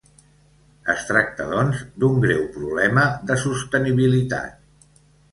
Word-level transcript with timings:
Es 0.93 1.01
tracta 1.09 1.45
doncs 1.51 1.83
d'un 2.03 2.17
greu 2.23 2.41
problema 2.55 3.03
de 3.33 3.37
sostenibilitat. 3.43 4.57